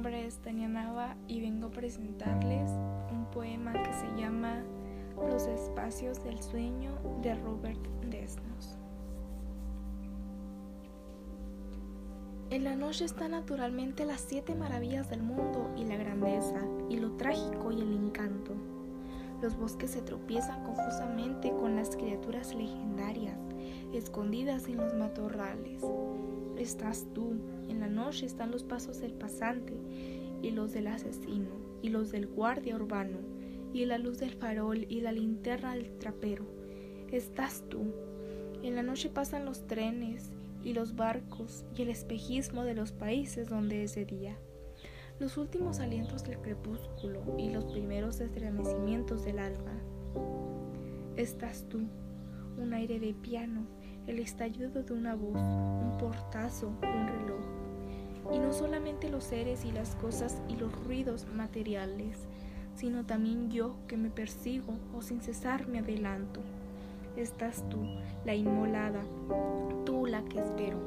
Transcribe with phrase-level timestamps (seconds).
[0.00, 2.70] nombre es Tania Nava y vengo a presentarles
[3.12, 4.62] un poema que se llama
[5.14, 8.78] Los espacios del sueño de Robert Desnos.
[12.48, 17.18] En la noche están naturalmente las siete maravillas del mundo y la grandeza, y lo
[17.18, 18.54] trágico y el encanto.
[19.42, 23.36] Los bosques se tropiezan confusamente con las criaturas legendarias,
[23.92, 25.82] escondidas en los matorrales.
[26.56, 27.34] Estás tú,
[27.68, 29.74] en la noche están los pasos del pasante,
[30.42, 31.50] y los del asesino,
[31.82, 33.18] y los del guardia urbano,
[33.72, 36.44] y la luz del farol y la linterna del trapero.
[37.10, 37.92] Estás tú.
[38.62, 43.48] En la noche pasan los trenes, y los barcos y el espejismo de los países
[43.48, 44.36] donde es de día,
[45.18, 49.72] los últimos alientos del crepúsculo y los primeros estremecimientos del alba.
[51.16, 51.80] Estás tú,
[52.58, 53.66] un aire de piano,
[54.06, 57.40] el estallido de una voz, un portazo, un reloj.
[58.32, 62.16] Y no solamente los seres y las cosas y los ruidos materiales,
[62.74, 66.40] sino también yo que me persigo o sin cesar me adelanto
[67.16, 67.78] estás tú,
[68.24, 69.02] la inmolada,
[69.84, 70.78] tú la que espero.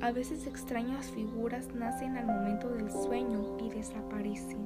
[0.00, 4.58] A veces extrañas figuras nacen al momento del sueño y desaparecen.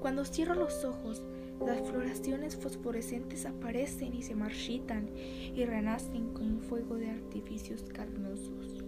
[0.00, 1.22] Cuando cierro los ojos,
[1.66, 8.82] las floraciones fosforescentes aparecen y se marchitan y renacen con un fuego de artificios carnosos.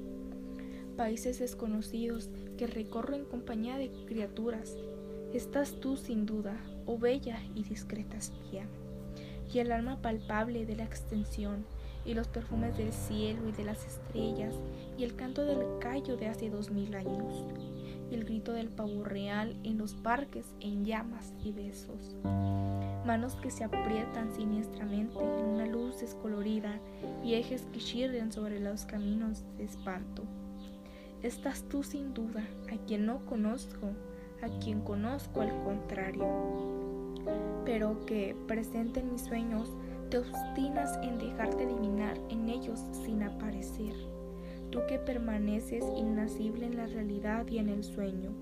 [0.97, 4.77] Países desconocidos que recorro en compañía de criaturas,
[5.33, 8.67] estás tú sin duda, oh bella y discreta espía.
[9.53, 11.65] Y el alma palpable de la extensión,
[12.05, 14.55] y los perfumes del cielo y de las estrellas,
[14.99, 17.45] y el canto del callo de hace dos mil años,
[18.15, 22.17] el grito del pavo real en los parques en llamas y besos.
[23.05, 26.79] Manos que se aprietan siniestramente en una luz descolorida
[27.25, 30.23] y ejes que chirren sobre los caminos de espanto.
[31.23, 33.91] Estás tú sin duda, a quien no conozco,
[34.43, 36.73] a quien conozco al contrario
[37.65, 39.71] pero que, presente en mis sueños,
[40.11, 43.95] te obstinas en dejarte adivinar en ellos sin aparecer.
[44.73, 48.33] Tú que permaneces innacible en la realidad y en el sueño,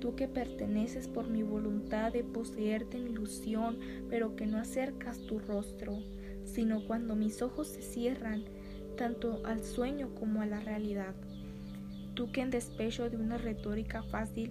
[0.00, 3.78] tú que perteneces por mi voluntad de poseerte en ilusión,
[4.10, 6.00] pero que no acercas tu rostro,
[6.44, 8.44] sino cuando mis ojos se cierran,
[8.96, 11.14] tanto al sueño como a la realidad.
[12.14, 14.50] Tú que en despecho de una retórica fácil,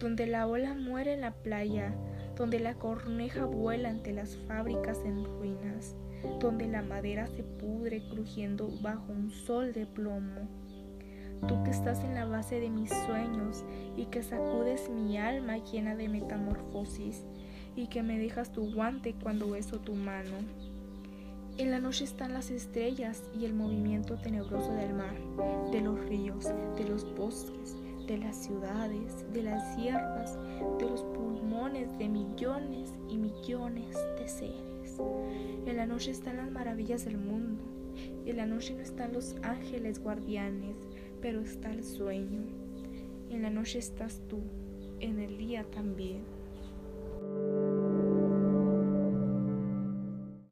[0.00, 1.94] donde la ola muere en la playa,
[2.36, 5.94] donde la corneja vuela ante las fábricas en ruinas,
[6.40, 10.48] donde la madera se pudre crujiendo bajo un sol de plomo.
[11.46, 13.64] Tú que estás en la base de mis sueños
[13.96, 17.24] y que sacudes mi alma llena de metamorfosis
[17.74, 20.36] y que me dejas tu guante cuando beso tu mano.
[21.58, 25.16] En la noche están las estrellas y el movimiento tenebroso del mar,
[25.70, 27.76] de los ríos, de los bosques,
[28.06, 30.38] de las ciudades, de las sierras,
[30.78, 35.00] de los pulmones de millones y millones de seres.
[35.66, 37.62] En la noche están las maravillas del mundo.
[38.24, 40.76] En la noche no están los ángeles guardianes,
[41.22, 42.42] pero está el sueño.
[43.30, 44.42] En la noche estás tú,
[45.00, 46.24] en el día también.